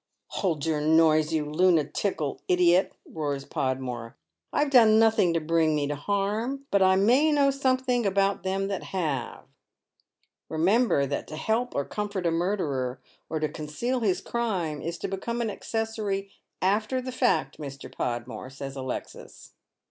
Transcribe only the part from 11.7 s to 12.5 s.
or comfort a